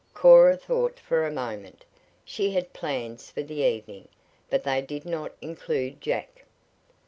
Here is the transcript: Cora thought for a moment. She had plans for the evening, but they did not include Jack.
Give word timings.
Cora 0.15 0.57
thought 0.57 0.97
for 0.99 1.23
a 1.27 1.31
moment. 1.31 1.85
She 2.25 2.53
had 2.53 2.73
plans 2.73 3.29
for 3.29 3.43
the 3.43 3.61
evening, 3.61 4.07
but 4.49 4.63
they 4.63 4.81
did 4.81 5.05
not 5.05 5.33
include 5.41 6.01
Jack. 6.01 6.43